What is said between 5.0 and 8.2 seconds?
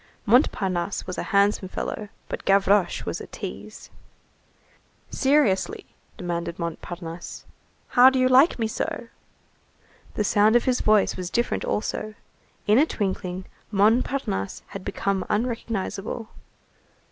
"Seriously," demanded Montparnasse, "how do